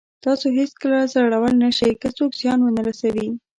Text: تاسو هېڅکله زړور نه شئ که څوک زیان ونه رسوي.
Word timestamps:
تاسو 0.25 0.45
هېڅکله 0.57 0.97
زړور 1.13 1.51
نه 1.63 1.69
شئ 1.77 1.91
که 2.01 2.09
څوک 2.17 2.31
زیان 2.41 2.59
ونه 2.61 2.81
رسوي. 2.89 3.27